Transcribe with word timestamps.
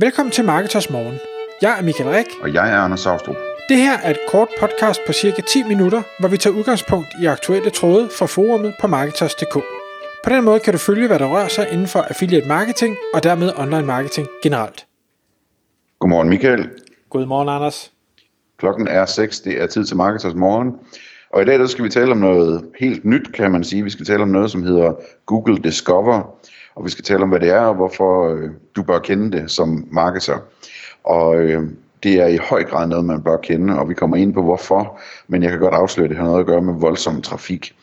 Velkommen 0.00 0.32
til 0.32 0.44
Marketers 0.44 0.90
Morgen. 0.90 1.18
Jeg 1.62 1.78
er 1.78 1.82
Michael 1.82 2.10
Rik. 2.10 2.26
Og 2.42 2.54
jeg 2.54 2.70
er 2.72 2.76
Anders 2.76 3.00
Saustrup. 3.00 3.36
Det 3.68 3.76
her 3.76 3.98
er 3.98 4.10
et 4.10 4.18
kort 4.28 4.48
podcast 4.60 5.00
på 5.06 5.12
cirka 5.12 5.42
10 5.42 5.62
minutter, 5.62 6.02
hvor 6.20 6.28
vi 6.28 6.36
tager 6.36 6.56
udgangspunkt 6.56 7.08
i 7.22 7.26
aktuelle 7.26 7.70
tråde 7.70 8.08
fra 8.18 8.26
forumet 8.26 8.74
på 8.80 8.86
Marketers.dk. 8.86 9.54
På 10.24 10.30
den 10.30 10.44
måde 10.44 10.60
kan 10.60 10.72
du 10.72 10.78
følge, 10.78 11.06
hvad 11.06 11.18
der 11.18 11.26
rører 11.26 11.48
sig 11.48 11.68
inden 11.72 11.86
for 11.86 12.00
affiliate 12.00 12.48
marketing 12.48 12.96
og 13.14 13.22
dermed 13.22 13.52
online 13.56 13.86
marketing 13.86 14.28
generelt. 14.42 14.86
Godmorgen 15.98 16.28
Michael. 16.28 16.70
Godmorgen 17.10 17.48
Anders. 17.48 17.92
Klokken 18.58 18.88
er 18.88 19.06
6, 19.06 19.40
det 19.40 19.62
er 19.62 19.66
tid 19.66 19.84
til 19.84 19.96
Marketers 19.96 20.34
Morgen. 20.34 20.72
Og 21.30 21.42
i 21.42 21.44
dag 21.44 21.58
der 21.58 21.66
skal 21.66 21.84
vi 21.84 21.90
tale 21.90 22.10
om 22.10 22.18
noget 22.18 22.64
helt 22.80 23.04
nyt, 23.04 23.32
kan 23.34 23.50
man 23.50 23.64
sige. 23.64 23.84
Vi 23.84 23.90
skal 23.90 24.06
tale 24.06 24.22
om 24.22 24.28
noget, 24.28 24.50
som 24.50 24.62
hedder 24.62 24.92
Google 25.26 25.58
Discover. 25.58 26.38
Og 26.78 26.84
vi 26.84 26.90
skal 26.90 27.04
tale 27.04 27.22
om, 27.22 27.28
hvad 27.28 27.40
det 27.40 27.50
er, 27.50 27.60
og 27.60 27.74
hvorfor 27.74 28.28
øh, 28.28 28.50
du 28.76 28.82
bør 28.82 28.98
kende 28.98 29.38
det 29.38 29.50
som 29.50 29.88
marketer. 29.90 30.38
Og 31.04 31.36
øh, 31.36 31.62
det 32.02 32.14
er 32.20 32.26
i 32.26 32.36
høj 32.36 32.64
grad 32.64 32.86
noget, 32.86 33.04
man 33.04 33.22
bør 33.22 33.36
kende, 33.36 33.78
og 33.78 33.88
vi 33.88 33.94
kommer 33.94 34.16
ind 34.16 34.34
på 34.34 34.42
hvorfor. 34.42 35.00
Men 35.28 35.42
jeg 35.42 35.50
kan 35.50 35.60
godt 35.60 35.74
afsløre, 35.74 36.04
at 36.04 36.10
det 36.10 36.18
har 36.18 36.24
noget 36.24 36.40
at 36.40 36.46
gøre 36.46 36.62
med 36.62 36.74
voldsom 36.74 37.22
trafik. 37.22 37.74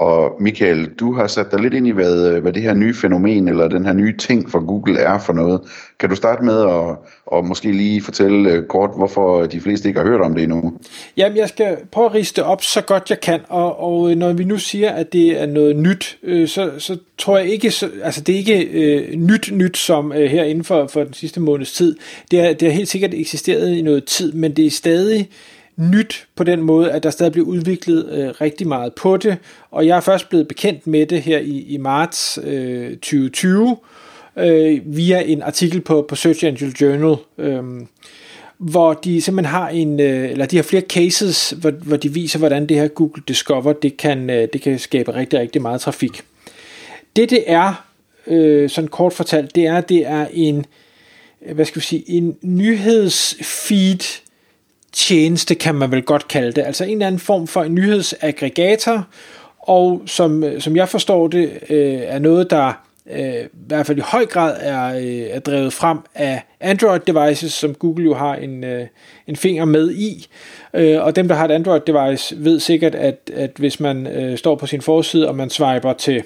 Og 0.00 0.36
Michael, 0.40 0.88
du 1.00 1.14
har 1.14 1.26
sat 1.26 1.46
dig 1.52 1.60
lidt 1.60 1.74
ind 1.74 1.86
i, 1.86 1.90
hvad, 1.90 2.28
øh, 2.28 2.42
hvad 2.42 2.52
det 2.52 2.62
her 2.62 2.74
nye 2.74 2.94
fænomen, 2.94 3.48
eller 3.48 3.68
den 3.68 3.86
her 3.86 3.92
nye 3.92 4.16
ting 4.16 4.50
for 4.50 4.66
Google 4.66 4.98
er 4.98 5.18
for 5.18 5.32
noget. 5.32 5.60
Kan 5.98 6.08
du 6.08 6.14
starte 6.16 6.44
med 6.44 6.60
at 6.60 6.96
og 7.26 7.46
måske 7.46 7.72
lige 7.72 8.02
fortælle 8.02 8.50
øh, 8.50 8.66
kort, 8.66 8.90
hvorfor 8.96 9.46
de 9.46 9.60
fleste 9.60 9.88
ikke 9.88 10.00
har 10.00 10.06
hørt 10.06 10.20
om 10.20 10.34
det 10.34 10.42
endnu? 10.42 10.72
Jamen, 11.16 11.38
jeg 11.38 11.48
skal 11.48 11.76
prøve 11.92 12.06
at 12.06 12.14
riste 12.14 12.40
det 12.40 12.44
op 12.44 12.62
så 12.62 12.80
godt 12.80 13.10
jeg 13.10 13.20
kan, 13.20 13.40
og, 13.48 13.80
og 13.80 14.10
øh, 14.10 14.16
når 14.16 14.32
vi 14.32 14.44
nu 14.44 14.58
siger, 14.58 14.90
at 14.90 15.12
det 15.12 15.42
er 15.42 15.46
noget 15.46 15.76
nyt, 15.76 16.18
øh, 16.22 16.48
så, 16.48 16.70
så 16.78 16.96
tror 17.18 17.38
jeg 17.38 17.46
ikke, 17.46 17.70
så, 17.70 17.90
altså 18.02 18.20
det 18.20 18.32
er 18.32 18.38
ikke 18.38 18.64
øh, 18.64 19.16
nyt 19.16 19.50
nyt 19.52 19.76
som 19.76 20.12
øh, 20.12 20.30
her 20.30 20.44
inden 20.44 20.64
for, 20.64 20.86
for 20.86 21.04
den 21.04 21.12
sidste 21.12 21.40
måneds 21.40 21.72
tid. 21.72 21.96
Det 22.30 22.40
er, 22.40 22.52
det 22.52 22.68
har 22.68 22.76
helt 22.76 22.88
sikkert 22.88 23.14
eksisteret 23.14 23.74
i 23.74 23.82
noget 23.82 24.04
tid, 24.04 24.32
men 24.32 24.52
det 24.52 24.66
er 24.66 24.70
stadig 24.70 25.28
nyt 25.80 26.26
på 26.36 26.44
den 26.44 26.60
måde, 26.60 26.92
at 26.92 27.02
der 27.02 27.10
stadig 27.10 27.32
bliver 27.32 27.46
udviklet 27.46 28.08
øh, 28.12 28.28
rigtig 28.40 28.68
meget 28.68 28.94
på 28.94 29.16
det, 29.16 29.36
og 29.70 29.86
jeg 29.86 29.96
er 29.96 30.00
først 30.00 30.28
blevet 30.28 30.48
bekendt 30.48 30.86
med 30.86 31.06
det 31.06 31.22
her 31.22 31.38
i, 31.38 31.60
i 31.68 31.76
marts 31.76 32.38
øh, 32.44 32.90
2020 32.90 33.76
øh, 34.36 34.80
via 34.84 35.20
en 35.20 35.42
artikel 35.42 35.80
på, 35.80 36.06
på 36.08 36.16
Search 36.16 36.44
Engine 36.44 36.72
Journal, 36.80 37.16
øh, 37.38 37.64
hvor 38.58 38.92
de 38.92 39.20
simpelthen 39.20 39.54
har 39.54 39.68
en, 39.68 40.00
øh, 40.00 40.30
eller 40.30 40.46
de 40.46 40.56
har 40.56 40.62
flere 40.62 40.82
cases, 40.82 41.50
hvor, 41.50 41.70
hvor 41.70 41.96
de 41.96 42.12
viser, 42.12 42.38
hvordan 42.38 42.66
det 42.66 42.76
her 42.76 42.88
Google 42.88 43.22
Discover, 43.28 43.72
det 43.72 43.96
kan, 43.96 44.30
øh, 44.30 44.48
det 44.52 44.62
kan 44.62 44.78
skabe 44.78 45.14
rigtig, 45.14 45.38
rigtig 45.38 45.62
meget 45.62 45.80
trafik. 45.80 46.22
Det 47.16 47.30
det 47.30 47.44
er, 47.46 47.86
øh, 48.26 48.70
sådan 48.70 48.88
kort 48.88 49.12
fortalt, 49.12 49.54
det 49.54 49.66
er, 49.66 49.80
det 49.80 50.06
er 50.06 50.26
en, 50.32 50.66
hvad 51.52 51.64
skal 51.64 51.80
vi 51.80 51.86
sige, 51.86 52.10
en 52.10 52.36
nyhedsfeed, 52.42 54.22
tjeneste, 54.92 55.54
kan 55.54 55.74
man 55.74 55.90
vel 55.90 56.02
godt 56.02 56.28
kalde 56.28 56.52
det. 56.52 56.62
Altså 56.66 56.84
en 56.84 56.90
eller 56.90 57.06
anden 57.06 57.18
form 57.18 57.46
for 57.46 57.62
en 57.62 57.74
nyhedsaggregator, 57.74 59.06
og 59.58 60.02
som, 60.06 60.44
øh, 60.44 60.60
som 60.60 60.76
jeg 60.76 60.88
forstår 60.88 61.28
det, 61.28 61.50
øh, 61.70 62.00
er 62.02 62.18
noget, 62.18 62.50
der 62.50 62.72
øh, 63.10 63.44
i 63.44 63.48
hvert 63.52 63.86
fald 63.86 63.98
i 63.98 64.02
høj 64.04 64.26
grad 64.26 64.56
er, 64.60 64.96
øh, 64.96 65.36
er 65.36 65.40
drevet 65.40 65.72
frem 65.72 65.98
af 66.14 66.42
Android-devices, 66.60 67.52
som 67.52 67.74
Google 67.74 68.04
jo 68.04 68.14
har 68.14 68.34
en, 68.34 68.64
øh, 68.64 68.86
en 69.26 69.36
finger 69.36 69.64
med 69.64 69.90
i. 69.90 70.26
Øh, 70.74 71.02
og 71.02 71.16
dem, 71.16 71.28
der 71.28 71.34
har 71.34 71.48
et 71.48 71.50
Android-device, 71.50 72.34
ved 72.38 72.60
sikkert, 72.60 72.94
at, 72.94 73.30
at 73.34 73.50
hvis 73.56 73.80
man 73.80 74.06
øh, 74.06 74.38
står 74.38 74.54
på 74.54 74.66
sin 74.66 74.80
forside, 74.82 75.28
og 75.28 75.36
man 75.36 75.50
swiper 75.50 75.92
til 75.92 76.22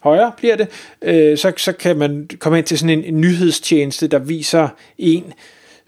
højre, 0.00 0.32
bliver 0.36 0.56
det, 0.56 0.68
øh, 1.02 1.38
så, 1.38 1.52
så 1.56 1.72
kan 1.72 1.96
man 1.96 2.28
komme 2.38 2.58
ind 2.58 2.66
til 2.66 2.78
sådan 2.78 2.98
en, 2.98 3.04
en 3.04 3.20
nyhedstjeneste, 3.20 4.06
der 4.06 4.18
viser 4.18 4.68
en, 4.98 5.32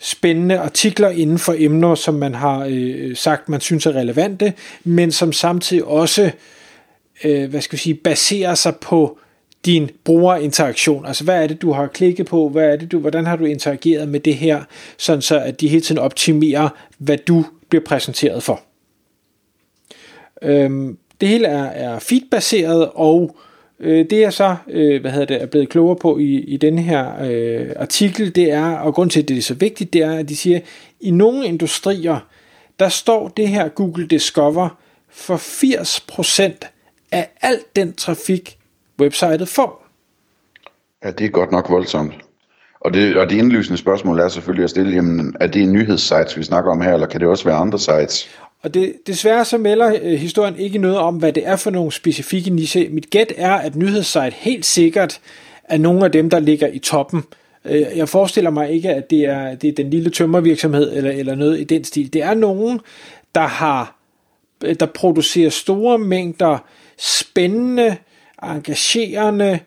spændende 0.00 0.58
artikler 0.58 1.08
inden 1.08 1.38
for 1.38 1.54
emner, 1.58 1.94
som 1.94 2.14
man 2.14 2.34
har 2.34 2.66
øh, 2.70 3.16
sagt, 3.16 3.48
man 3.48 3.60
synes 3.60 3.86
er 3.86 3.92
relevante, 3.92 4.52
men 4.84 5.12
som 5.12 5.32
samtidig 5.32 5.84
også, 5.84 6.30
øh, 7.24 7.50
hvad 7.50 7.60
skal 7.60 7.76
vi 7.76 7.80
sige, 7.80 7.94
baserer 7.94 8.54
sig 8.54 8.76
på 8.76 9.18
din 9.64 9.90
brugerinteraktion. 10.04 11.06
Altså, 11.06 11.24
hvad 11.24 11.42
er 11.42 11.46
det, 11.46 11.62
du 11.62 11.72
har 11.72 11.86
klikket 11.86 12.26
på? 12.26 12.48
Hvad 12.48 12.72
er 12.72 12.76
det, 12.76 12.92
du, 12.92 12.98
hvordan 12.98 13.26
har 13.26 13.36
du 13.36 13.44
interageret 13.44 14.08
med 14.08 14.20
det 14.20 14.34
her? 14.34 14.64
Sådan 14.96 15.22
så, 15.22 15.38
at 15.38 15.60
de 15.60 15.68
hele 15.68 15.82
tiden 15.82 15.98
optimerer, 15.98 16.68
hvad 16.98 17.18
du 17.18 17.44
bliver 17.68 17.84
præsenteret 17.84 18.42
for. 18.42 18.60
Øhm, 20.42 20.98
det 21.20 21.28
hele 21.28 21.46
er, 21.46 21.64
er 21.64 21.98
feedbaseret, 21.98 22.90
og 22.94 23.36
Øh, 23.36 23.49
Øh, 23.80 24.06
det 24.10 24.20
jeg 24.20 24.32
så 24.32 24.56
øh, 24.68 25.00
hvad 25.00 25.10
hedder 25.10 25.26
det, 25.26 25.42
er 25.42 25.46
blevet 25.46 25.68
klogere 25.68 25.96
på 25.96 26.18
i, 26.18 26.34
i 26.34 26.56
den 26.56 26.78
her 26.78 27.24
øh, 27.30 27.66
artikel, 27.76 28.34
det 28.34 28.52
er, 28.52 28.72
og 28.72 28.94
grund 28.94 29.10
til, 29.10 29.22
at 29.22 29.28
det 29.28 29.38
er 29.38 29.42
så 29.42 29.54
vigtigt, 29.54 29.92
det 29.92 30.02
er, 30.02 30.12
at 30.12 30.28
de 30.28 30.36
siger, 30.36 30.56
at 30.56 30.62
i 31.00 31.10
nogle 31.10 31.46
industrier, 31.46 32.18
der 32.78 32.88
står 32.88 33.28
det 33.28 33.48
her 33.48 33.68
Google 33.68 34.06
Discover 34.06 34.68
for 35.10 35.36
80% 35.36 36.52
af 37.12 37.28
al 37.42 37.58
den 37.76 37.92
trafik, 37.92 38.58
websitet 39.00 39.48
får. 39.48 39.86
Ja, 41.04 41.10
det 41.10 41.26
er 41.26 41.30
godt 41.30 41.52
nok 41.52 41.70
voldsomt. 41.70 42.14
Og 42.80 42.94
det, 42.94 43.16
og 43.16 43.30
det 43.30 43.36
indlysende 43.36 43.78
spørgsmål 43.78 44.18
er 44.18 44.28
selvfølgelig 44.28 44.64
at 44.64 44.70
stille, 44.70 44.92
jamen, 44.94 45.36
er 45.40 45.46
det 45.46 45.68
nyhedssites, 45.68 46.36
vi 46.36 46.42
snakker 46.42 46.70
om 46.70 46.80
her, 46.80 46.94
eller 46.94 47.06
kan 47.06 47.20
det 47.20 47.28
også 47.28 47.44
være 47.44 47.56
andre 47.56 47.78
sites? 47.78 48.28
Og 48.62 48.74
det, 48.74 48.92
desværre 49.06 49.44
så 49.44 49.58
melder 49.58 49.98
øh, 50.02 50.18
historien 50.18 50.56
ikke 50.56 50.78
noget 50.78 50.98
om, 50.98 51.16
hvad 51.16 51.32
det 51.32 51.46
er 51.46 51.56
for 51.56 51.70
nogle 51.70 51.92
specifikke 51.92 52.50
niche. 52.50 52.88
Mit 52.88 53.10
gæt 53.10 53.32
er, 53.36 53.52
at 53.52 53.76
nyhedssite 53.76 54.32
helt 54.36 54.64
sikkert 54.64 55.20
er 55.64 55.78
nogle 55.78 56.04
af 56.04 56.12
dem, 56.12 56.30
der 56.30 56.40
ligger 56.40 56.68
i 56.68 56.78
toppen. 56.78 57.22
Øh, 57.64 57.86
jeg 57.96 58.08
forestiller 58.08 58.50
mig 58.50 58.70
ikke, 58.70 58.90
at 58.90 59.10
det 59.10 59.24
er, 59.24 59.54
det 59.54 59.68
er 59.68 59.72
den 59.72 59.90
lille 59.90 60.10
tømmervirksomhed 60.10 60.96
eller, 60.96 61.10
eller 61.10 61.34
noget 61.34 61.60
i 61.60 61.64
den 61.64 61.84
stil. 61.84 62.12
Det 62.12 62.22
er 62.22 62.34
nogen, 62.34 62.80
der 63.34 63.46
har 63.46 63.96
øh, 64.64 64.76
der 64.80 64.86
producerer 64.86 65.50
store 65.50 65.98
mængder 65.98 66.58
spændende, 66.98 67.96
engagerende 68.42 69.58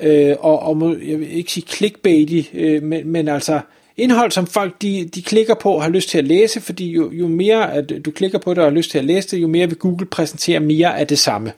øh, 0.00 0.36
og, 0.40 0.62
og 0.62 0.96
jeg 1.06 1.20
vil 1.20 1.36
ikke 1.36 1.52
sige 1.52 1.66
clickbaity, 1.66 2.42
øh, 2.54 2.82
men, 2.82 3.08
men 3.08 3.28
altså 3.28 3.60
indhold, 4.02 4.30
som 4.30 4.46
folk 4.46 4.82
de, 4.82 5.10
de 5.14 5.22
klikker 5.22 5.54
på 5.54 5.72
og 5.72 5.82
har 5.82 5.90
lyst 5.90 6.08
til 6.08 6.18
at 6.18 6.26
læse, 6.26 6.60
fordi 6.60 6.92
jo, 6.92 7.10
jo 7.12 7.28
mere 7.28 7.72
at 7.72 7.92
du 8.04 8.10
klikker 8.10 8.38
på 8.38 8.50
det 8.50 8.58
og 8.58 8.64
har 8.64 8.70
lyst 8.70 8.90
til 8.90 8.98
at 8.98 9.04
læse 9.04 9.28
det, 9.28 9.42
jo 9.42 9.48
mere 9.48 9.66
vil 9.66 9.78
Google 9.78 10.06
præsentere 10.06 10.60
mere 10.60 10.98
af 10.98 11.06
det 11.06 11.18
samme. 11.18 11.52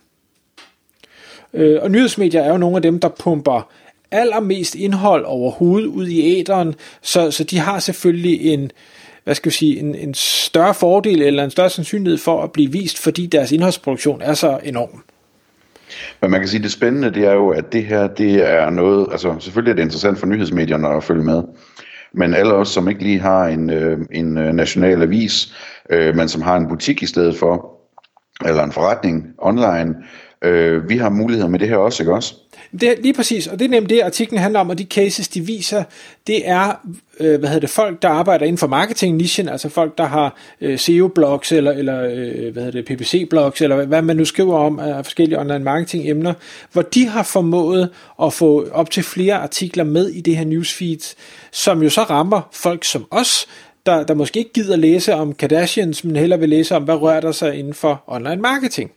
Øh, 1.55 1.79
og 1.83 1.91
nyhedsmedier 1.91 2.43
er 2.43 2.51
jo 2.51 2.57
nogle 2.57 2.77
af 2.77 2.83
dem, 2.83 3.01
der 3.01 3.09
pumper 3.09 3.71
allermest 4.11 4.75
indhold 4.75 5.25
overhovedet 5.25 5.87
ud 5.87 6.07
i 6.07 6.41
æderen, 6.41 6.75
så, 7.03 7.31
så 7.31 7.45
de 7.45 7.59
har 7.59 7.79
selvfølgelig 7.79 8.41
en, 8.53 8.71
hvad 9.25 9.35
skal 9.35 9.51
vi 9.51 9.55
sige, 9.55 9.79
en, 9.79 9.95
en 9.95 10.15
større 10.15 10.75
fordel 10.75 11.23
eller 11.23 11.45
en 11.45 11.51
større 11.51 11.71
sandsynlighed 11.71 12.19
for 12.19 12.43
at 12.43 12.53
blive 12.53 12.73
vist, 12.73 12.99
fordi 12.99 13.27
deres 13.27 13.53
indholdsproduktion 13.53 14.23
er 14.23 14.35
så 14.35 14.59
enorm. 14.65 15.05
Men 16.21 16.31
man 16.31 16.41
kan 16.41 16.49
sige, 16.49 16.59
at 16.59 16.65
det 16.65 16.73
spændende, 16.73 17.15
det 17.15 17.25
er 17.25 17.33
jo, 17.33 17.49
at 17.49 17.73
det 17.73 17.85
her, 17.85 18.07
det 18.07 18.51
er 18.51 18.71
noget, 18.71 19.09
altså 19.13 19.37
selvfølgelig 19.41 19.71
er 19.71 19.77
det 19.77 19.83
interessant 19.83 20.19
for 20.19 20.27
nyhedsmedierne 20.27 20.89
at 20.89 21.05
følge 21.05 21.25
med, 21.25 21.43
men 22.15 22.35
alle 22.35 22.55
os, 22.55 22.69
som 22.69 22.89
ikke 22.89 23.03
lige 23.03 23.21
har 23.21 23.47
en, 23.47 23.71
øh, 23.71 23.99
en 24.11 24.39
øh, 24.39 24.53
national 24.53 25.03
avis, 25.03 25.55
øh, 25.91 26.17
men 26.17 26.29
som 26.29 26.43
har 26.43 26.57
en 26.57 26.69
butik 26.69 27.03
i 27.03 27.07
stedet 27.07 27.37
for, 27.37 27.71
eller 28.47 28.65
en 28.65 28.73
forretning 28.73 29.27
online, 29.39 29.95
øh, 30.45 30.89
vi 30.89 30.97
har 30.97 31.11
muligheder 31.11 31.49
med 31.49 31.59
det 31.59 31.69
her 31.69 31.77
også, 31.77 32.03
ikke 32.03 32.15
også? 32.15 32.35
Det 32.81 32.89
er 32.89 32.95
lige 33.03 33.15
præcis, 33.15 33.47
og 33.47 33.59
det 33.59 33.65
er 33.65 33.69
nemlig 33.69 33.91
det, 33.91 34.01
artiklen 34.01 34.41
handler 34.41 34.61
om, 34.61 34.71
og 34.71 34.79
de 34.79 34.85
cases, 34.85 35.29
de 35.29 35.41
viser, 35.41 35.85
det 36.27 36.49
er, 36.49 36.81
øh, 37.21 37.39
hvad 37.39 37.49
hedder 37.49 37.61
det, 37.61 37.71
folk, 37.71 38.03
der 38.03 38.09
arbejder 38.09 38.47
inden 38.47 38.59
for 38.59 38.67
marketing-nichen, 38.67 39.49
altså 39.49 39.69
folk, 39.69 39.99
der 39.99 40.05
har 40.05 40.37
øh, 40.61 40.79
SEO-blogs, 40.79 41.53
eller, 41.53 41.73
eller 41.73 42.05
øh, 42.05 42.53
hvad 42.53 42.65
hedder 42.65 42.83
det, 42.83 42.85
PPC-blogs, 42.85 43.63
eller 43.63 43.85
hvad 43.85 44.03
man 44.03 44.17
nu 44.17 44.25
skriver 44.25 44.59
om 44.59 44.79
af 44.79 45.05
forskellige 45.05 45.41
online 45.41 45.65
marketing-emner, 45.65 46.35
hvor 46.73 46.83
de 46.83 47.07
har 47.07 47.23
formået 47.23 47.91
at 48.23 48.33
få 48.33 48.69
op 48.73 48.91
til 48.91 49.03
flere 49.03 49.35
artikler 49.35 49.85
med 49.85 50.09
i 50.09 50.21
det 50.21 50.37
her 50.37 50.45
newsfeed, 50.45 51.15
som 51.53 51.83
jo 51.83 51.91
så 51.91 52.03
rammer 52.03 52.49
folk 52.53 52.85
som 52.85 53.07
os, 53.11 53.47
der, 53.87 54.05
der 54.05 54.15
måske 54.15 54.39
ikke 54.39 54.53
gider 54.53 54.77
læse 54.77 55.15
om 55.15 55.35
Kardashians, 55.35 56.05
men 56.05 56.17
hellere 56.17 56.41
vil 56.41 56.49
læse 56.49 56.77
om, 56.77 56.83
hvad 56.83 56.95
rører 56.95 57.21
der 57.21 57.33
sig 57.33 57.55
inden 57.55 57.75
for 57.75 58.05
online 58.07 58.43
marketing. 58.43 58.91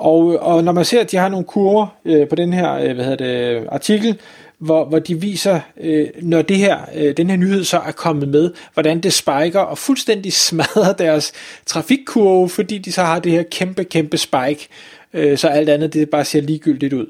Og, 0.00 0.38
og 0.40 0.64
når 0.64 0.72
man 0.72 0.84
ser, 0.84 1.00
at 1.00 1.10
de 1.10 1.16
har 1.16 1.28
nogle 1.28 1.44
kurver 1.44 1.86
øh, 2.04 2.28
på 2.28 2.34
den 2.34 2.52
her 2.52 2.74
øh, 2.74 2.94
hvad 2.94 3.04
hedder 3.04 3.16
det, 3.16 3.66
artikel, 3.68 4.18
hvor, 4.58 4.84
hvor 4.84 4.98
de 4.98 5.20
viser, 5.20 5.60
øh, 5.80 6.08
når 6.22 6.42
det 6.42 6.56
her, 6.56 6.78
øh, 6.94 7.16
den 7.16 7.30
her 7.30 7.36
nyhed 7.36 7.64
så 7.64 7.78
er 7.78 7.92
kommet 7.92 8.28
med, 8.28 8.50
hvordan 8.74 9.00
det 9.00 9.12
spiker 9.12 9.60
og 9.60 9.78
fuldstændig 9.78 10.32
smadrer 10.48 10.92
deres 10.92 11.32
trafikkurve, 11.66 12.48
fordi 12.48 12.78
de 12.78 12.92
så 12.92 13.02
har 13.02 13.18
det 13.18 13.32
her 13.32 13.42
kæmpe, 13.42 13.84
kæmpe 13.84 14.18
spike, 14.18 14.68
øh, 15.14 15.38
så 15.38 15.48
alt 15.48 15.68
andet 15.68 15.94
det 15.94 16.10
bare 16.10 16.24
ser 16.24 16.40
ligegyldigt 16.40 16.92
ud. 16.92 17.06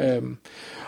Øh, 0.00 0.22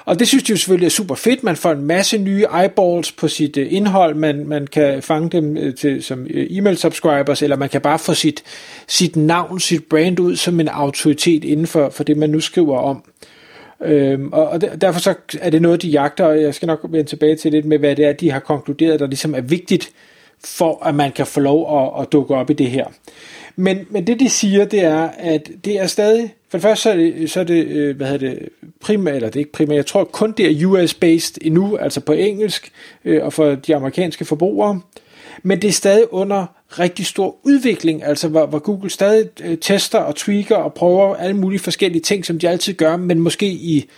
og 0.05 0.19
det 0.19 0.29
synes 0.29 0.45
de 0.45 0.51
jo 0.51 0.57
selvfølgelig 0.57 0.87
er 0.87 0.91
super 0.91 1.15
fedt. 1.15 1.43
Man 1.43 1.57
får 1.57 1.73
en 1.73 1.85
masse 1.85 2.19
nye 2.19 2.47
eyeballs 2.61 3.13
på 3.13 3.29
sit 3.29 3.57
øh, 3.57 3.73
indhold. 3.73 4.15
Man, 4.15 4.47
man 4.47 4.67
kan 4.67 5.03
fange 5.03 5.31
dem 5.31 5.57
øh, 5.57 5.75
til, 5.75 6.03
som 6.03 6.27
øh, 6.31 6.47
e-mail 6.51 6.77
subscribers, 6.77 7.43
eller 7.43 7.57
man 7.57 7.69
kan 7.69 7.81
bare 7.81 7.99
få 7.99 8.15
sit, 8.15 8.43
sit 8.87 9.17
navn, 9.17 9.61
sit 9.61 9.85
brand 9.85 10.21
ud 10.21 10.37
som 10.37 10.61
en 10.61 10.69
autoritet 10.69 11.45
inden 11.45 11.67
for, 11.67 11.91
for 11.91 12.05
det, 12.05 12.17
man 12.17 12.31
nu 12.31 12.41
skriver 12.41 12.79
om. 12.79 13.05
Øhm, 13.85 14.33
og, 14.33 14.49
og 14.49 14.61
derfor 14.81 15.01
så 15.01 15.15
er 15.41 15.51
det 15.51 15.63
noget, 15.63 15.83
de 15.83 15.89
jagter, 15.89 16.25
og 16.25 16.43
jeg 16.43 16.55
skal 16.55 16.67
nok 16.67 16.81
vende 16.89 17.11
tilbage 17.11 17.37
til 17.37 17.53
lidt 17.53 17.65
med, 17.65 17.79
hvad 17.79 17.97
det 17.97 18.05
er, 18.05 18.13
de 18.13 18.31
har 18.31 18.41
konkluderet, 18.41 19.01
der 19.01 19.07
ligesom 19.07 19.35
er 19.35 19.41
vigtigt 19.41 19.91
for, 20.45 20.85
at 20.85 20.95
man 20.95 21.13
kan 21.13 21.27
få 21.27 21.41
lov 21.41 21.83
at, 21.83 22.03
at 22.03 22.13
dukke 22.13 22.35
op 22.35 22.51
i 22.51 22.53
det 22.53 22.71
her. 22.71 22.87
Men, 23.57 23.87
men 23.91 24.07
det 24.07 24.21
de 24.21 24.29
siger, 24.29 24.65
det 24.65 24.81
er, 24.81 25.09
at 25.19 25.51
det 25.65 25.81
er 25.81 25.87
stadig, 25.87 26.35
for 26.49 26.59
det 26.59 26.63
første 26.63 26.83
så 26.83 26.91
er 26.91 26.97
det, 26.97 27.31
så 27.31 27.41
er 27.41 27.45
det 27.45 27.67
øh, 27.67 27.97
hvad 27.97 28.07
hedder 28.07 28.31
det, 28.31 28.49
primært, 28.81 29.15
eller 29.15 29.29
det 29.29 29.37
er 29.37 29.41
ikke 29.41 29.53
primært, 29.53 29.77
jeg 29.77 29.87
tror 29.87 30.05
kun 30.05 30.33
det 30.33 30.47
er 30.47 30.67
US-based 30.67 31.39
endnu, 31.41 31.77
altså 31.77 32.01
på 32.01 32.13
engelsk, 32.13 32.73
øh, 33.05 33.25
og 33.25 33.33
for 33.33 33.55
de 33.55 33.77
amerikanske 33.77 34.25
forbrugere. 34.25 34.81
Men 35.43 35.63
det 35.63 35.69
er 35.69 35.73
stadig 35.73 36.13
under 36.13 36.47
rigtig 36.79 37.07
stor 37.07 37.37
udvikling, 37.43 38.05
altså 38.05 38.29
hvor, 38.29 38.47
hvor 38.47 38.59
Google 38.59 38.91
stadig 38.91 39.29
øh, 39.45 39.59
tester 39.59 39.99
og 39.99 40.17
tweaker 40.17 40.57
og 40.57 40.75
prøver 40.75 41.17
alle 41.17 41.37
mulige 41.37 41.61
forskellige 41.61 42.03
ting, 42.03 42.27
som 42.27 42.39
de 42.39 42.49
altid 42.49 42.75
gør, 42.75 42.97
men 42.97 43.21
måske 43.21 43.47
i 43.47 43.89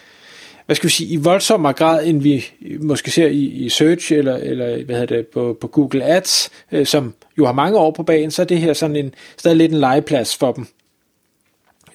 hvad 0.67 0.77
skal 0.77 0.89
vi 0.89 0.93
sige, 0.93 1.09
i 1.13 1.17
voldsommere 1.17 1.73
grad, 1.73 2.07
end 2.07 2.23
vi 2.23 2.45
måske 2.81 3.11
ser 3.11 3.27
i, 3.27 3.45
i 3.45 3.69
Search 3.69 4.13
eller, 4.13 4.37
eller 4.37 4.85
hvad 4.85 4.97
hedder 5.01 5.17
det, 5.17 5.27
på, 5.27 5.59
på 5.61 5.67
Google 5.67 6.05
Ads, 6.05 6.51
øh, 6.73 6.87
som 6.87 7.15
jo 7.39 7.47
har 7.47 7.53
mange 7.53 7.79
år 7.79 7.91
på 7.91 8.03
banen, 8.03 8.31
så 8.31 8.43
er 8.43 8.47
det 8.47 8.59
her 8.59 8.73
sådan 8.73 8.97
en, 8.97 9.15
stadig 9.37 9.57
lidt 9.57 9.73
en 9.73 9.79
legeplads 9.79 10.37
for 10.37 10.53
dem. 10.53 10.67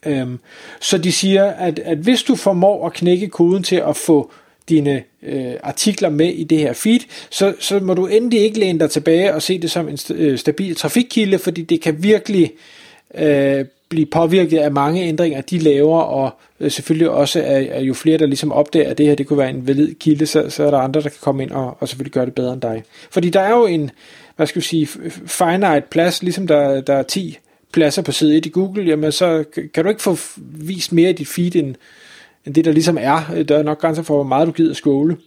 Øhm, 0.05 0.39
så 0.81 0.97
de 0.97 1.11
siger, 1.11 1.45
at, 1.45 1.79
at 1.79 1.97
hvis 1.97 2.23
du 2.23 2.35
formår 2.35 2.85
at 2.85 2.93
knække 2.93 3.27
koden 3.27 3.63
til 3.63 3.75
at 3.75 3.97
få 3.97 4.31
dine 4.69 5.03
øh, 5.23 5.53
artikler 5.63 6.09
med 6.09 6.27
i 6.33 6.43
det 6.43 6.57
her 6.57 6.73
feed, 6.73 6.99
så, 7.29 7.53
så 7.59 7.79
må 7.79 7.93
du 7.93 8.07
endelig 8.07 8.39
ikke 8.39 8.59
læne 8.59 8.79
dig 8.79 8.89
tilbage 8.89 9.33
og 9.33 9.41
se 9.41 9.59
det 9.59 9.71
som 9.71 9.89
en 9.89 9.95
st- 9.95 10.13
øh, 10.13 10.37
stabil 10.37 10.75
trafikkilde, 10.75 11.39
fordi 11.39 11.61
det 11.61 11.81
kan 11.81 12.03
virkelig 12.03 12.51
øh, 13.15 13.65
blive 13.91 14.05
påvirket 14.05 14.57
af 14.57 14.71
mange 14.71 15.03
ændringer, 15.03 15.41
de 15.41 15.59
laver, 15.59 15.99
og 16.01 16.39
øh, 16.59 16.71
selvfølgelig 16.71 17.09
også 17.09 17.41
af, 17.41 17.69
af 17.71 17.81
jo 17.81 17.93
flere, 17.93 18.17
der 18.17 18.25
ligesom 18.25 18.51
opdager, 18.51 18.89
at 18.89 18.97
det 18.97 19.05
her 19.05 19.15
det 19.15 19.27
kunne 19.27 19.39
være 19.39 19.49
en 19.49 19.67
valid 19.67 19.95
kilde, 19.95 20.25
så, 20.25 20.49
så 20.49 20.63
er 20.63 20.71
der 20.71 20.77
andre, 20.77 21.01
der 21.01 21.09
kan 21.09 21.17
komme 21.21 21.43
ind 21.43 21.51
og, 21.51 21.77
og 21.79 21.89
selvfølgelig 21.89 22.13
gøre 22.13 22.25
det 22.25 22.35
bedre 22.35 22.53
end 22.53 22.61
dig. 22.61 22.83
Fordi 23.11 23.29
der 23.29 23.39
er 23.39 23.49
jo 23.49 23.65
en, 23.65 23.91
hvad 24.35 24.47
skal 24.47 24.61
vi 24.61 24.65
sige, 24.65 24.87
finite 25.25 25.83
plads, 25.91 26.23
ligesom 26.23 26.47
der, 26.47 26.81
der 26.81 26.93
er 26.93 27.03
10 27.03 27.37
pladser 27.73 28.01
på 28.01 28.11
side 28.11 28.37
1 28.37 28.45
i 28.45 28.49
Google, 28.49 28.83
jamen 28.83 29.11
så 29.11 29.43
kan 29.73 29.83
du 29.83 29.89
ikke 29.89 30.01
få 30.01 30.17
vist 30.37 30.91
mere 30.91 31.09
i 31.09 31.13
dit 31.13 31.27
feed, 31.27 31.55
end, 31.55 31.75
end 32.45 32.53
det 32.55 32.65
der 32.65 32.71
ligesom 32.71 32.97
er. 32.99 33.31
Øh, 33.35 33.47
der 33.47 33.57
er 33.57 33.63
nok 33.63 33.81
grænser 33.81 34.03
for, 34.03 34.13
hvor 34.13 34.23
meget 34.23 34.47
du 34.47 34.51
gider 34.51 34.73
skåle. 34.73 35.17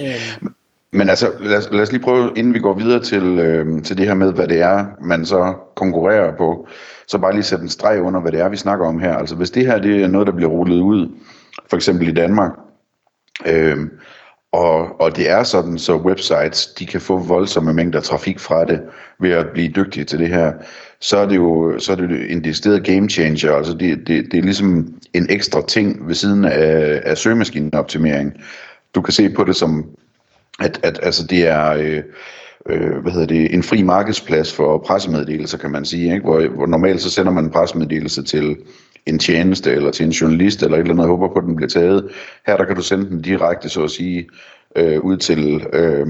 Øhm. 0.00 0.54
Men 0.92 1.08
altså, 1.08 1.32
lad 1.40 1.56
os, 1.56 1.68
lad 1.72 1.80
os 1.82 1.92
lige 1.92 2.02
prøve, 2.02 2.32
inden 2.36 2.54
vi 2.54 2.58
går 2.58 2.74
videre 2.74 3.02
til, 3.02 3.22
øh, 3.38 3.82
til 3.82 3.98
det 3.98 4.06
her 4.06 4.14
med, 4.14 4.32
hvad 4.32 4.48
det 4.48 4.60
er, 4.60 4.86
man 5.00 5.26
så 5.26 5.54
konkurrerer 5.76 6.36
på, 6.36 6.68
så 7.08 7.18
bare 7.18 7.32
lige 7.32 7.42
sætte 7.42 7.62
en 7.62 7.68
streg 7.68 8.02
under, 8.02 8.20
hvad 8.20 8.32
det 8.32 8.40
er, 8.40 8.48
vi 8.48 8.56
snakker 8.56 8.86
om 8.86 8.98
her. 8.98 9.16
Altså 9.16 9.34
hvis 9.34 9.50
det 9.50 9.66
her 9.66 9.78
det 9.78 10.02
er 10.02 10.08
noget, 10.08 10.26
der 10.26 10.32
bliver 10.32 10.50
rullet 10.50 10.80
ud, 10.80 11.08
for 11.70 11.76
eksempel 11.76 12.08
i 12.08 12.12
Danmark, 12.12 12.52
øh, 13.46 13.78
og, 14.52 15.00
og 15.00 15.16
det 15.16 15.30
er 15.30 15.42
sådan, 15.42 15.78
så 15.78 15.96
websites 15.96 16.66
de 16.66 16.86
kan 16.86 17.00
få 17.00 17.18
voldsomme 17.18 17.72
mængder 17.72 18.00
trafik 18.00 18.38
fra 18.38 18.64
det 18.64 18.80
ved 19.20 19.30
at 19.30 19.46
blive 19.52 19.68
dygtige 19.68 20.04
til 20.04 20.18
det 20.18 20.28
her, 20.28 20.52
så 21.00 21.16
er 21.16 21.26
det 21.26 21.36
jo 21.36 21.78
så 21.78 21.92
er 21.92 21.96
det 21.96 22.32
en 22.32 22.44
decideret 22.44 22.84
game 22.84 23.08
changer. 23.08 23.52
Altså 23.52 23.74
det, 23.74 23.98
det, 24.06 24.24
det 24.32 24.38
er 24.38 24.42
ligesom 24.42 24.94
en 25.14 25.26
ekstra 25.30 25.66
ting 25.66 26.08
ved 26.08 26.14
siden 26.14 26.44
af, 26.44 27.02
af 27.04 27.18
søgemaskineoptimering. 27.18 28.32
Du 28.94 29.00
kan 29.00 29.12
se 29.12 29.30
på 29.30 29.44
det 29.44 29.56
som, 29.56 29.84
at, 30.60 30.80
at 30.82 31.00
altså 31.02 31.26
det 31.26 31.46
er... 31.46 31.70
Øh, 31.70 32.02
øh, 32.66 32.96
hvad 33.02 33.12
hedder 33.12 33.26
det, 33.26 33.54
en 33.54 33.62
fri 33.62 33.82
markedsplads 33.82 34.52
for 34.52 34.78
pressemeddelelser, 34.78 35.58
kan 35.58 35.70
man 35.70 35.84
sige. 35.84 36.14
Ikke? 36.14 36.24
Hvor, 36.24 36.48
hvor 36.48 36.66
normalt 36.66 37.00
så 37.00 37.10
sender 37.10 37.32
man 37.32 37.44
en 37.44 37.50
pressemeddelelse 37.50 38.22
til 38.22 38.56
en 39.06 39.18
tjeneste 39.18 39.72
eller 39.72 39.90
til 39.90 40.06
en 40.06 40.12
journalist 40.12 40.62
eller 40.62 40.76
et 40.76 40.80
eller 40.80 40.92
andet, 40.92 41.04
og 41.04 41.10
håber 41.10 41.28
på, 41.28 41.38
at 41.38 41.44
den 41.44 41.56
bliver 41.56 41.68
taget. 41.68 42.08
Her 42.46 42.56
der 42.56 42.64
kan 42.64 42.76
du 42.76 42.82
sende 42.82 43.08
den 43.08 43.22
direkte, 43.22 43.68
så 43.68 43.84
at 43.84 43.90
sige, 43.90 44.28
øh, 44.76 45.00
ud 45.00 45.16
til 45.16 45.66
øh, 45.72 46.06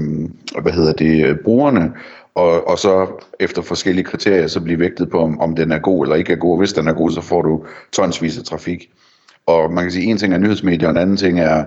hvad 0.61 0.71
hedder 0.71 0.93
det, 0.93 1.25
øh, 1.25 1.35
brugerne, 1.43 1.91
og, 2.35 2.67
og 2.67 2.79
så 2.79 3.07
efter 3.39 3.61
forskellige 3.61 4.05
kriterier, 4.05 4.47
så 4.47 4.61
bliver 4.61 4.77
vægtet 4.77 5.09
på, 5.09 5.19
om, 5.19 5.39
om 5.39 5.55
den 5.55 5.71
er 5.71 5.79
god 5.79 6.05
eller 6.05 6.15
ikke 6.15 6.33
er 6.33 6.37
god. 6.37 6.57
Hvis 6.57 6.73
den 6.73 6.87
er 6.87 6.93
god, 6.93 7.11
så 7.11 7.21
får 7.21 7.41
du 7.41 7.65
tonsvis 7.91 8.37
af 8.37 8.43
trafik. 8.43 8.89
Og 9.45 9.71
man 9.71 9.83
kan 9.83 9.91
sige, 9.91 10.05
en 10.05 10.17
ting 10.17 10.33
er 10.33 10.37
nyhedsmedier, 10.37 10.87
og 10.87 10.91
en 10.91 10.97
anden 10.97 11.17
ting 11.17 11.39
er 11.39 11.65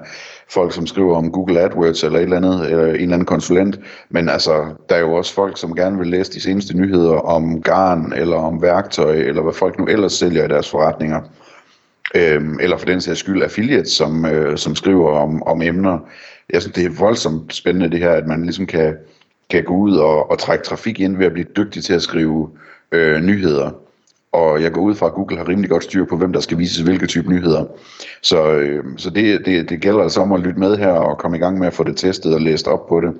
folk, 0.50 0.72
som 0.72 0.86
skriver 0.86 1.16
om 1.16 1.32
Google 1.32 1.60
AdWords 1.60 2.04
eller 2.04 2.18
et 2.18 2.22
eller 2.22 2.36
andet, 2.36 2.70
eller 2.70 2.86
en 2.86 2.94
eller 2.94 3.14
anden 3.14 3.26
konsulent. 3.26 3.80
Men 4.10 4.28
altså, 4.28 4.74
der 4.88 4.94
er 4.94 5.00
jo 5.00 5.12
også 5.12 5.34
folk, 5.34 5.58
som 5.58 5.74
gerne 5.74 5.98
vil 5.98 6.06
læse 6.06 6.32
de 6.32 6.40
seneste 6.40 6.76
nyheder 6.76 7.16
om 7.16 7.62
garn, 7.62 8.12
eller 8.16 8.36
om 8.36 8.62
værktøj, 8.62 9.14
eller 9.14 9.42
hvad 9.42 9.52
folk 9.52 9.78
nu 9.78 9.86
ellers 9.86 10.12
sælger 10.12 10.44
i 10.44 10.48
deres 10.48 10.70
forretninger. 10.70 11.20
Øhm, 12.14 12.58
eller 12.60 12.76
for 12.76 12.86
den 12.86 13.00
sags 13.00 13.20
skyld 13.20 13.42
affiliates, 13.42 13.92
som, 13.92 14.24
øh, 14.26 14.58
som 14.58 14.74
skriver 14.74 15.10
om, 15.10 15.42
om 15.42 15.62
emner. 15.62 15.98
Jeg 16.52 16.62
synes, 16.62 16.74
det 16.74 16.84
er 16.84 16.98
voldsomt 16.98 17.54
spændende 17.54 17.90
det 17.90 17.98
her, 17.98 18.10
at 18.10 18.26
man 18.26 18.42
ligesom 18.42 18.66
kan, 18.66 18.96
kan 19.50 19.64
gå 19.64 19.74
ud 19.74 19.96
og, 19.96 20.30
og 20.30 20.38
trække 20.38 20.64
trafik 20.64 21.00
ind 21.00 21.16
ved 21.16 21.26
at 21.26 21.32
blive 21.32 21.46
dygtig 21.56 21.84
til 21.84 21.94
at 21.94 22.02
skrive 22.02 22.50
øh, 22.92 23.20
nyheder 23.20 23.70
og 24.34 24.62
jeg 24.62 24.72
går 24.72 24.80
ud 24.80 24.94
fra, 24.94 25.06
at 25.06 25.12
Google 25.12 25.36
har 25.36 25.48
rimelig 25.48 25.70
godt 25.70 25.84
styr 25.84 26.04
på, 26.04 26.16
hvem 26.16 26.32
der 26.32 26.40
skal 26.40 26.58
vises 26.58 26.78
hvilke 26.78 27.06
type 27.06 27.30
nyheder. 27.30 27.64
Så, 28.22 28.52
øh, 28.52 28.84
så 28.96 29.10
det, 29.10 29.46
det, 29.46 29.68
det 29.70 29.80
gælder 29.80 30.02
altså 30.02 30.20
om 30.20 30.32
at 30.32 30.40
lytte 30.40 30.60
med 30.60 30.76
her 30.76 30.88
og 30.88 31.18
komme 31.18 31.36
i 31.36 31.40
gang 31.40 31.58
med 31.58 31.66
at 31.66 31.72
få 31.72 31.84
det 31.84 31.96
testet 31.96 32.34
og 32.34 32.40
læst 32.40 32.68
op 32.68 32.86
på 32.88 33.00
det. 33.00 33.10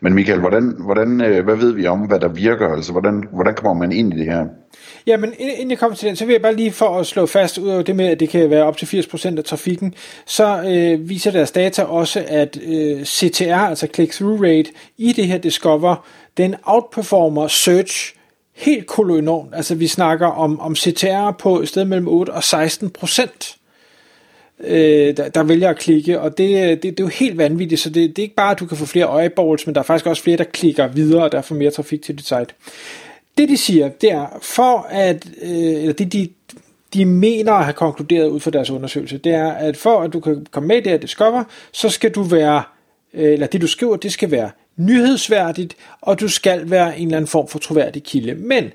Men 0.00 0.14
Michael, 0.14 0.40
hvordan, 0.40 0.74
hvordan, 0.78 1.20
øh, 1.20 1.44
hvad 1.44 1.56
ved 1.56 1.72
vi 1.72 1.86
om, 1.86 1.98
hvad 1.98 2.20
der 2.20 2.28
virker? 2.28 2.68
Altså, 2.68 2.92
hvordan, 2.92 3.28
hvordan 3.32 3.54
kommer 3.54 3.86
man 3.86 3.92
ind 3.92 4.14
i 4.14 4.18
det 4.18 4.26
her? 4.26 4.46
Ja, 5.06 5.16
men 5.16 5.32
inden 5.38 5.70
jeg 5.70 5.78
kommer 5.78 5.96
til 5.96 6.08
den, 6.08 6.16
så 6.16 6.24
vil 6.24 6.32
jeg 6.32 6.42
bare 6.42 6.54
lige 6.54 6.72
for 6.72 6.98
at 6.98 7.06
slå 7.06 7.26
fast, 7.26 7.58
ud 7.58 7.68
af 7.68 7.84
det 7.84 7.96
med, 7.96 8.06
at 8.06 8.20
det 8.20 8.28
kan 8.28 8.50
være 8.50 8.64
op 8.64 8.76
til 8.76 8.86
80% 8.86 9.38
af 9.38 9.44
trafikken, 9.44 9.94
så 10.26 10.62
øh, 10.62 11.08
viser 11.08 11.30
deres 11.30 11.50
data 11.50 11.82
også, 11.82 12.24
at 12.28 12.58
øh, 12.66 13.04
CTR, 13.04 13.54
altså 13.54 13.86
click-through 13.86 14.42
rate, 14.42 14.70
i 14.98 15.12
det 15.12 15.26
her 15.26 15.38
Discover, 15.38 16.06
den 16.36 16.54
outperformer 16.62 17.48
search 17.48 18.19
helt 18.60 18.86
kolonormt. 18.86 19.54
Altså 19.54 19.74
vi 19.74 19.86
snakker 19.86 20.26
om, 20.26 20.60
om 20.60 20.76
CTR 20.76 21.30
på 21.30 21.60
et 21.60 21.68
sted 21.68 21.84
mellem 21.84 22.08
8 22.08 22.30
og 22.30 22.44
16 22.44 22.90
procent, 22.90 23.56
øh, 24.60 25.16
der, 25.16 25.28
der 25.28 25.42
vælger 25.42 25.70
at 25.70 25.78
klikke, 25.78 26.20
og 26.20 26.38
det, 26.38 26.62
øh, 26.62 26.70
det, 26.70 26.82
det 26.82 27.00
er 27.00 27.04
jo 27.04 27.06
helt 27.06 27.38
vanvittigt, 27.38 27.80
så 27.80 27.90
det, 27.90 28.16
det 28.16 28.18
er 28.18 28.22
ikke 28.22 28.34
bare, 28.34 28.50
at 28.50 28.60
du 28.60 28.66
kan 28.66 28.76
få 28.76 28.86
flere 28.86 29.22
eyeballs, 29.22 29.66
men 29.66 29.74
der 29.74 29.80
er 29.80 29.84
faktisk 29.84 30.06
også 30.06 30.22
flere, 30.22 30.36
der 30.36 30.44
klikker 30.44 30.88
videre, 30.88 31.24
og 31.24 31.32
der 31.32 31.42
får 31.42 31.54
mere 31.54 31.70
trafik 31.70 32.02
til 32.02 32.18
dit 32.18 32.26
site. 32.26 32.46
Det 33.38 33.48
de 33.48 33.56
siger, 33.56 33.88
det 33.88 34.12
er, 34.12 34.38
for 34.42 34.86
at, 34.90 35.26
øh, 35.42 35.50
eller 35.50 35.92
det 35.92 36.12
de, 36.12 36.28
de 36.94 37.04
mener 37.04 37.52
at 37.52 37.64
have 37.64 37.74
konkluderet 37.74 38.28
ud 38.28 38.40
fra 38.40 38.50
deres 38.50 38.70
undersøgelse, 38.70 39.18
det 39.18 39.34
er, 39.34 39.52
at 39.52 39.76
for 39.76 40.00
at 40.00 40.12
du 40.12 40.20
kan 40.20 40.46
komme 40.50 40.66
med 40.66 40.76
i 40.76 40.80
det 40.80 40.90
her 40.90 40.98
Discover, 40.98 41.44
så 41.72 41.88
skal 41.88 42.10
du 42.10 42.22
være, 42.22 42.62
øh, 43.14 43.32
eller 43.32 43.46
det 43.46 43.60
du 43.60 43.66
skriver, 43.66 43.96
det 43.96 44.12
skal 44.12 44.30
være 44.30 44.50
nyhedsværdigt, 44.80 45.76
og 46.00 46.20
du 46.20 46.28
skal 46.28 46.70
være 46.70 46.98
en 46.98 47.06
eller 47.06 47.16
anden 47.16 47.28
form 47.28 47.48
for 47.48 47.58
troværdig 47.58 48.02
kilde. 48.02 48.34
Men 48.34 48.72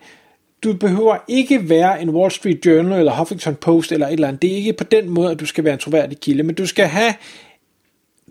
du 0.63 0.73
behøver 0.73 1.17
ikke 1.27 1.69
være 1.69 2.01
en 2.01 2.09
Wall 2.09 2.31
Street 2.31 2.65
Journal 2.65 2.99
eller 2.99 3.15
Huffington 3.15 3.55
Post 3.55 3.91
eller 3.91 4.07
et 4.07 4.13
eller 4.13 4.27
andet. 4.27 4.41
Det 4.41 4.51
er 4.51 4.55
ikke 4.55 4.73
på 4.73 4.83
den 4.83 5.09
måde, 5.09 5.31
at 5.31 5.39
du 5.39 5.45
skal 5.45 5.63
være 5.63 5.73
en 5.73 5.79
troværdig 5.79 6.19
kilde, 6.19 6.43
men 6.43 6.55
du 6.55 6.65
skal 6.65 6.85
have 6.85 7.13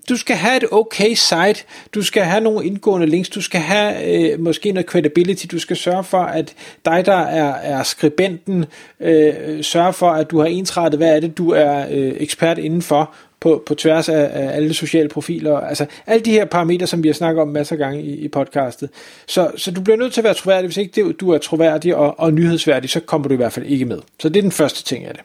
du 0.09 0.17
skal 0.17 0.37
have 0.37 0.57
et 0.57 0.65
okay 0.73 1.15
site, 1.15 1.65
du 1.95 2.03
skal 2.03 2.23
have 2.23 2.41
nogle 2.41 2.67
indgående 2.67 3.07
links, 3.07 3.29
du 3.29 3.41
skal 3.41 3.61
have 3.61 4.15
øh, 4.33 4.41
måske 4.41 4.73
noget 4.73 4.87
credibility, 4.87 5.47
du 5.51 5.59
skal 5.59 5.77
sørge 5.77 6.05
for, 6.05 6.19
at 6.23 6.55
dig, 6.85 7.07
der 7.07 7.19
er, 7.19 7.55
er 7.55 7.83
skribenten, 7.83 8.65
øh, 9.01 9.63
sørge 9.63 9.93
for, 9.93 10.11
at 10.11 10.31
du 10.31 10.39
har 10.39 10.47
ensrettet, 10.47 11.01
hvad 11.01 11.17
er 11.17 11.21
det, 11.21 11.39
du 11.39 11.51
er 11.51 11.87
øh, 11.91 12.13
ekspert 12.17 12.59
indenfor, 12.59 13.15
på, 13.45 13.63
på 13.67 13.75
tværs 13.75 14.09
af, 14.09 14.31
af 14.33 14.57
alle 14.57 14.75
sociale 14.75 15.09
profiler. 15.09 15.59
Altså 15.59 15.87
alle 16.07 16.25
de 16.25 16.31
her 16.31 16.45
parametre, 16.45 16.87
som 16.87 17.03
vi 17.03 17.09
har 17.09 17.13
snakket 17.13 17.43
om 17.43 17.49
masser 17.49 17.75
af 17.75 17.79
gange 17.79 18.03
i, 18.03 18.15
i 18.15 18.29
podcastet. 18.29 18.91
Så, 19.27 19.51
så 19.57 19.71
du 19.71 19.81
bliver 19.81 19.97
nødt 19.97 20.13
til 20.13 20.21
at 20.21 20.25
være 20.25 20.35
troværdig. 20.35 20.67
Hvis 20.67 20.77
ikke 20.77 21.05
det, 21.05 21.21
du 21.21 21.31
er 21.31 21.39
troværdig 21.39 21.97
og, 21.97 22.21
og 22.21 22.33
nyhedsværdig, 22.33 22.91
så 22.91 23.01
kommer 23.01 23.29
du 23.29 23.35
i 23.35 23.37
hvert 23.37 23.53
fald 23.53 23.67
ikke 23.67 23.85
med. 23.85 24.01
Så 24.21 24.29
det 24.29 24.37
er 24.37 24.43
den 24.43 24.53
første 24.53 24.85
ting 24.85 25.05
af 25.05 25.15
det. 25.15 25.23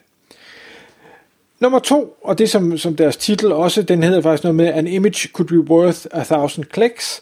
Nummer 1.60 1.78
to, 1.78 2.16
og 2.24 2.38
det 2.38 2.50
som, 2.50 2.78
som 2.78 2.96
deres 2.96 3.16
titel 3.16 3.52
også, 3.52 3.82
den 3.82 4.02
hedder 4.02 4.22
faktisk 4.22 4.44
noget 4.44 4.56
med, 4.56 4.66
An 4.66 4.86
image 4.86 5.28
could 5.32 5.48
be 5.48 5.70
worth 5.70 5.98
a 6.10 6.24
thousand 6.24 6.64
clicks. 6.74 7.20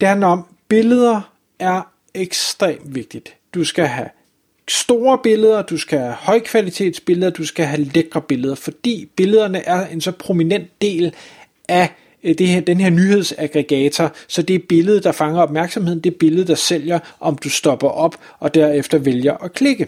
Det 0.00 0.08
handler 0.08 0.26
om, 0.26 0.44
billeder 0.68 1.20
er 1.58 1.92
ekstremt 2.14 2.94
vigtigt. 2.94 3.34
Du 3.54 3.64
skal 3.64 3.86
have 3.86 4.08
store 4.70 5.18
billeder, 5.22 5.62
du 5.62 5.78
skal 5.78 5.98
have 5.98 6.12
højkvalitetsbilleder, 6.12 7.30
du 7.30 7.44
skal 7.44 7.64
have 7.64 7.82
lækre 7.82 8.20
billeder, 8.20 8.54
fordi 8.54 9.08
billederne 9.16 9.58
er 9.58 9.86
en 9.86 10.00
så 10.00 10.10
prominent 10.10 10.82
del 10.82 11.14
af 11.68 11.90
øh, 12.24 12.38
det 12.38 12.48
her, 12.48 12.60
den 12.60 12.80
her 12.80 12.90
nyhedsaggregator, 12.90 14.12
så 14.28 14.42
det 14.42 14.54
er 14.54 14.60
billedet, 14.68 15.04
der 15.04 15.12
fanger 15.12 15.42
opmærksomheden, 15.42 16.00
det 16.00 16.12
er 16.12 16.16
billedet, 16.18 16.48
der 16.48 16.54
sælger, 16.54 16.98
om 17.20 17.36
du 17.36 17.50
stopper 17.50 17.88
op 17.88 18.16
og 18.38 18.54
derefter 18.54 18.98
vælger 18.98 19.44
at 19.44 19.52
klikke. 19.52 19.86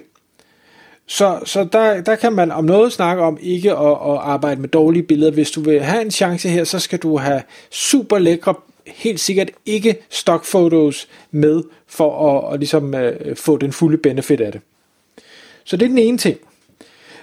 Så, 1.06 1.40
så 1.44 1.68
der, 1.73 2.00
der 2.00 2.16
kan 2.16 2.32
man 2.32 2.50
om 2.50 2.64
noget 2.64 2.92
snakke 2.92 3.23
om 3.23 3.38
ikke 3.40 3.73
at, 3.73 3.90
at 3.90 4.18
arbejde 4.20 4.61
med 4.61 4.68
dårlige 4.68 5.02
billeder. 5.02 5.32
Hvis 5.32 5.50
du 5.50 5.61
vil 5.61 5.80
have 5.80 6.02
en 6.02 6.11
chance 6.11 6.49
her, 6.49 6.64
så 6.64 6.78
skal 6.78 6.99
du 6.99 7.16
have 7.16 7.42
super 7.70 8.18
lækre, 8.18 8.54
helt 8.95 9.21
sikkert 9.21 9.50
ikke 9.66 9.97
stockfotos 10.11 11.09
med, 11.30 11.62
for 11.87 12.38
at, 12.38 12.54
at 12.54 12.61
ligesom, 12.61 12.95
øh, 12.95 13.37
få 13.37 13.57
den 13.57 13.73
fulde 13.73 13.99
benefit 13.99 14.40
af 14.40 14.52
det. 14.52 14.61
Så 15.64 15.76
det 15.76 15.85
er 15.85 15.88
den 15.88 15.99
ene 15.99 16.18
ting. 16.18 16.38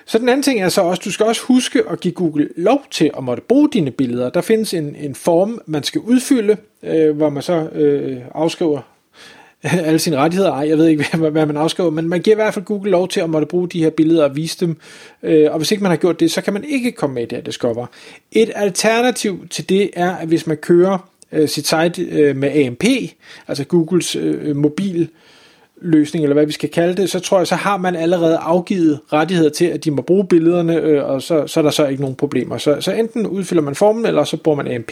Så 0.05 0.17
den 0.17 0.29
anden 0.29 0.43
ting 0.43 0.61
er 0.61 0.69
så 0.69 0.81
også, 0.81 1.01
du 1.05 1.11
skal 1.11 1.25
også 1.25 1.41
huske 1.41 1.83
at 1.89 1.99
give 1.99 2.13
Google 2.13 2.49
lov 2.57 2.81
til 2.91 3.11
at 3.17 3.23
måtte 3.23 3.43
bruge 3.43 3.69
dine 3.73 3.91
billeder. 3.91 4.29
Der 4.29 4.41
findes 4.41 4.73
en, 4.73 4.95
en 4.95 5.15
form, 5.15 5.61
man 5.65 5.83
skal 5.83 6.01
udfylde, 6.01 6.57
øh, 6.83 7.15
hvor 7.15 7.29
man 7.29 7.43
så 7.43 7.69
øh, 7.69 8.17
afskriver 8.35 8.81
alle 9.87 9.99
sine 9.99 10.17
rettigheder. 10.17 10.51
Ej, 10.51 10.69
jeg 10.69 10.77
ved 10.77 10.87
ikke, 10.87 11.05
hvad, 11.17 11.31
hvad 11.31 11.45
man 11.45 11.57
afskriver, 11.57 11.89
men 11.89 12.09
man 12.09 12.21
giver 12.21 12.35
i 12.35 12.41
hvert 12.41 12.53
fald 12.53 12.65
Google 12.65 12.91
lov 12.91 13.07
til 13.07 13.19
at 13.19 13.29
måtte 13.29 13.47
bruge 13.47 13.69
de 13.69 13.83
her 13.83 13.89
billeder 13.89 14.23
og 14.23 14.35
vise 14.35 14.65
dem. 14.65 14.77
Øh, 15.23 15.51
og 15.51 15.57
hvis 15.57 15.71
ikke 15.71 15.83
man 15.83 15.89
har 15.89 15.97
gjort 15.97 16.19
det, 16.19 16.31
så 16.31 16.41
kan 16.41 16.53
man 16.53 16.63
ikke 16.63 16.91
komme 16.91 17.13
med 17.13 17.23
i 17.23 17.25
det 17.25 17.37
her 17.37 17.43
Discover. 17.43 17.85
Et 18.31 18.51
alternativ 18.55 19.47
til 19.47 19.69
det 19.69 19.89
er, 19.93 20.15
at 20.15 20.27
hvis 20.27 20.47
man 20.47 20.57
kører 20.57 21.09
øh, 21.31 21.49
sit 21.49 21.67
site 21.67 22.01
øh, 22.01 22.35
med 22.35 22.65
AMP, 22.65 22.83
altså 23.47 23.63
Googles 23.63 24.15
øh, 24.15 24.55
mobil 24.55 25.09
løsning, 25.81 26.25
eller 26.25 26.33
hvad 26.33 26.45
vi 26.45 26.51
skal 26.51 26.69
kalde 26.69 27.01
det, 27.01 27.09
så 27.09 27.19
tror 27.19 27.37
jeg, 27.37 27.47
så 27.47 27.55
har 27.55 27.77
man 27.77 27.95
allerede 27.95 28.37
afgivet 28.37 28.99
rettigheder 29.13 29.49
til, 29.49 29.65
at 29.65 29.83
de 29.83 29.91
må 29.91 30.01
bruge 30.01 30.27
billederne, 30.27 30.75
øh, 30.75 31.03
og 31.03 31.21
så, 31.21 31.47
så 31.47 31.59
er 31.59 31.61
der 31.61 31.71
så 31.71 31.87
ikke 31.87 32.01
nogen 32.01 32.15
problemer. 32.15 32.57
Så, 32.57 32.81
så 32.81 32.91
enten 32.91 33.27
udfylder 33.27 33.61
man 33.61 33.75
formen, 33.75 34.05
eller 34.05 34.23
så 34.23 34.37
bruger 34.37 34.55
man 34.63 34.71
AMP. 34.71 34.91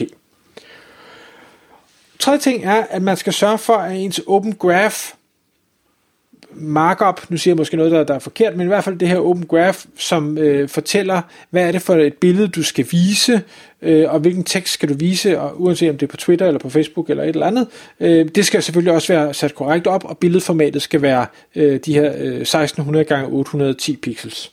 Tredje 2.20 2.40
ting 2.40 2.66
er, 2.66 2.84
at 2.90 3.02
man 3.02 3.18
skal 3.18 3.34
sørge 3.34 3.58
for, 3.58 3.74
at 3.74 3.96
ens 3.96 4.22
Open 4.28 4.54
Graph 4.54 4.96
markup, 6.56 7.30
nu 7.30 7.38
siger 7.38 7.52
jeg 7.52 7.58
måske 7.58 7.78
noget, 7.78 7.92
der, 7.92 8.04
der 8.04 8.14
er 8.14 8.20
forkert, 8.20 8.58
men 8.58 8.66
i 8.66 8.68
hvert 8.68 8.84
fald 8.84 9.00
det 9.00 9.08
her 9.08 9.18
Open 9.18 9.46
Graph, 9.46 9.80
som 9.98 10.38
øh, 10.38 10.70
fortæller, 10.70 11.22
hvad 11.50 11.68
er 11.68 11.72
det 11.72 11.82
for 11.82 11.96
et 11.96 12.14
billede, 12.14 12.48
du 12.48 12.64
skal 12.64 12.86
vise, 12.92 13.42
øh, 13.82 14.14
og 14.14 14.20
hvilken 14.20 14.44
tekst 14.44 14.74
skal 14.74 14.90
du 14.90 14.94
vise, 14.94 15.40
og 15.40 15.62
uanset 15.62 15.90
om 15.90 15.98
det 15.98 16.08
er 16.08 16.12
på 16.12 16.18
Twitter 16.18 16.48
eller 16.48 16.60
på 16.60 16.70
Facebook 16.70 17.10
eller 17.10 17.24
et 17.24 17.30
eller 17.30 17.48
andet. 17.48 17.68
Øh, 18.00 18.30
det 18.36 18.46
skal 18.46 18.64
selvfølgelig 18.64 18.94
også 18.94 19.14
være 19.14 19.34
sat 19.34 19.56
korrekt 19.56 19.88
op, 19.88 20.06
og 20.06 20.18
billedformatet 20.18 20.82
skal 20.82 21.02
være 21.02 21.26
øh, 21.56 21.80
de 21.86 21.94
her 21.94 22.14
øh, 22.18 22.42
1600 22.42 23.06
x 23.06 23.12
810 23.12 23.96
pixels. 23.96 24.52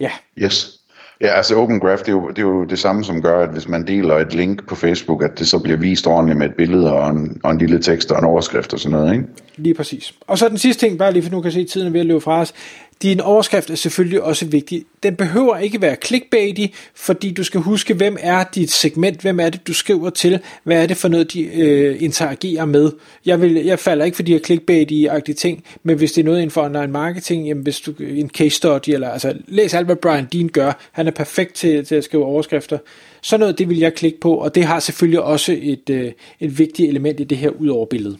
Ja. 0.00 0.10
Yes. 0.38 0.75
Ja, 1.20 1.26
altså 1.26 1.54
Open 1.56 1.80
Graph, 1.80 2.00
det 2.00 2.08
er, 2.08 2.12
jo, 2.12 2.28
det 2.28 2.38
er 2.38 2.42
jo 2.42 2.64
det 2.64 2.78
samme, 2.78 3.04
som 3.04 3.22
gør, 3.22 3.42
at 3.42 3.52
hvis 3.52 3.68
man 3.68 3.86
deler 3.86 4.14
et 4.14 4.34
link 4.34 4.68
på 4.68 4.74
Facebook, 4.74 5.22
at 5.22 5.38
det 5.38 5.48
så 5.48 5.58
bliver 5.58 5.78
vist 5.78 6.06
ordentligt 6.06 6.38
med 6.38 6.46
et 6.46 6.54
billede 6.54 6.92
og 6.92 7.10
en, 7.10 7.40
og 7.44 7.50
en 7.50 7.58
lille 7.58 7.82
tekst 7.82 8.12
og 8.12 8.18
en 8.18 8.24
overskrift 8.24 8.72
og 8.72 8.80
sådan 8.80 8.98
noget, 8.98 9.12
ikke? 9.12 9.24
Lige 9.56 9.74
præcis. 9.74 10.14
Og 10.20 10.38
så 10.38 10.48
den 10.48 10.58
sidste 10.58 10.86
ting, 10.86 10.98
bare 10.98 11.12
lige 11.12 11.22
for 11.22 11.30
nu 11.30 11.40
kan 11.40 11.52
se, 11.52 11.60
at 11.60 11.66
tiden 11.66 11.86
er 11.86 11.90
ved 11.90 12.00
at 12.00 12.06
løbe 12.06 12.20
fra 12.20 12.40
os. 12.40 12.54
Din 13.02 13.20
overskrift 13.20 13.70
er 13.70 13.74
selvfølgelig 13.74 14.22
også 14.22 14.46
vigtig. 14.46 14.84
Den 15.02 15.16
behøver 15.16 15.56
ikke 15.56 15.82
være 15.82 15.96
clickbaity, 16.04 16.66
fordi 16.94 17.32
du 17.32 17.44
skal 17.44 17.60
huske, 17.60 17.94
hvem 17.94 18.16
er 18.20 18.44
dit 18.54 18.70
segment, 18.70 19.20
hvem 19.20 19.40
er 19.40 19.50
det, 19.50 19.66
du 19.66 19.74
skriver 19.74 20.10
til, 20.10 20.40
hvad 20.64 20.82
er 20.82 20.86
det 20.86 20.96
for 20.96 21.08
noget, 21.08 21.32
de 21.32 21.42
øh, 21.42 22.02
interagerer 22.02 22.64
med. 22.64 22.92
Jeg, 23.26 23.40
vil, 23.40 23.54
jeg 23.54 23.78
falder 23.78 24.04
ikke 24.04 24.16
for 24.16 24.22
de 24.22 24.32
her 24.32 24.38
clickbaity-agtige 24.38 25.34
ting, 25.34 25.64
men 25.82 25.96
hvis 25.96 26.12
det 26.12 26.20
er 26.20 26.24
noget 26.24 26.38
inden 26.38 26.50
for 26.50 26.64
online 26.64 26.92
marketing, 26.92 27.46
jamen 27.46 27.62
hvis 27.62 27.80
du 27.80 27.94
en 28.00 28.30
case 28.30 28.56
study, 28.56 28.88
eller 28.88 29.08
altså 29.08 29.34
læs 29.48 29.74
alt, 29.74 29.86
hvad 29.86 29.96
Brian 29.96 30.28
Dean 30.32 30.48
gør, 30.48 30.72
han 30.92 31.06
er 31.06 31.10
perfekt 31.10 31.54
til, 31.54 31.84
til 31.84 31.94
at 31.94 32.04
skrive 32.04 32.24
overskrifter. 32.24 32.78
Så 33.22 33.36
noget, 33.36 33.58
det 33.58 33.68
vil 33.68 33.78
jeg 33.78 33.94
klikke 33.94 34.20
på, 34.20 34.34
og 34.34 34.54
det 34.54 34.64
har 34.64 34.80
selvfølgelig 34.80 35.20
også 35.20 35.58
et, 35.62 35.90
øh, 35.90 36.12
et 36.40 36.58
vigtigt 36.58 36.88
element 36.88 37.20
i 37.20 37.24
det 37.24 37.38
her 37.38 37.50
ud 37.50 37.68
over 37.68 37.86
billedet. 37.86 38.18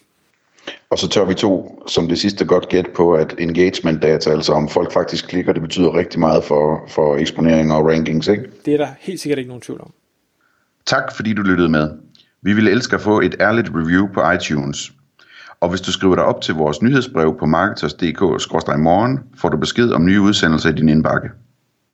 Og 0.91 0.99
så 0.99 1.09
tør 1.09 1.25
vi 1.25 1.35
to 1.35 1.83
som 1.87 2.09
det 2.09 2.19
sidste 2.19 2.45
godt 2.45 2.69
gæt 2.69 2.87
på, 2.97 3.15
at 3.15 3.35
engagement 3.39 4.03
data, 4.03 4.31
altså 4.31 4.53
om 4.53 4.69
folk 4.69 4.93
faktisk 4.93 5.29
klikker, 5.29 5.53
det 5.53 5.63
betyder 5.63 5.95
rigtig 5.95 6.21
meget 6.21 6.45
for, 6.45 6.85
for 6.89 7.17
eksponering 7.17 7.73
og 7.73 7.87
rankings, 7.87 8.29
ikke? 8.29 8.45
Det 8.65 8.75
er 8.75 8.79
der 8.79 8.89
helt 9.01 9.21
sikkert 9.21 9.39
ikke 9.39 9.49
nogen 9.49 9.61
tvivl 9.61 9.81
om. 9.81 9.93
Tak 10.87 11.17
fordi 11.17 11.33
du 11.33 11.43
lyttede 11.43 11.69
med. 11.69 11.91
Vi 12.43 12.53
ville 12.53 12.71
elske 12.71 12.95
at 12.95 13.01
få 13.01 13.21
et 13.21 13.37
ærligt 13.41 13.71
review 13.75 14.07
på 14.15 14.31
iTunes. 14.31 14.93
Og 15.61 15.69
hvis 15.69 15.81
du 15.81 15.93
skriver 15.93 16.15
dig 16.15 16.25
op 16.25 16.41
til 16.41 16.55
vores 16.55 16.83
nyhedsbrev 16.83 17.39
på 17.39 17.47
marketers.dk-morgen, 17.47 19.21
får 19.37 19.49
du 19.49 19.57
besked 19.57 19.91
om 19.91 20.05
nye 20.05 20.21
udsendelser 20.21 20.71
i 20.71 20.73
din 20.73 20.89
indbakke. 20.89 21.29